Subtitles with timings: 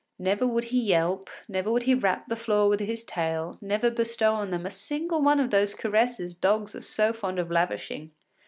[0.17, 4.33] Never would he yelp, never would he rap the floor with his tail, never bestow
[4.33, 8.09] on them a single one of those caresses dogs are so fond of lavishing.